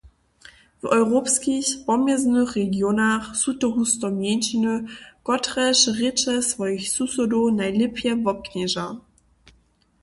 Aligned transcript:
W 0.83 0.85
europskich 0.85 1.65
pomjeznych 1.85 2.55
regionach 2.55 3.35
su 3.37 3.53
to 3.53 3.67
husto 3.71 4.07
mjeńšiny, 4.19 4.73
kotrež 5.27 5.79
rěče 5.99 6.35
swojich 6.51 6.85
susodow 6.95 7.43
najlěpje 7.61 8.11
wobknježa. 8.25 8.87